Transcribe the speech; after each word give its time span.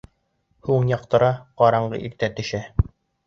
Һуң 0.69 0.87
яҡтыра, 0.91 1.29
ҡараңғы 1.63 2.01
иртә 2.09 2.31
төшә. 2.41 2.65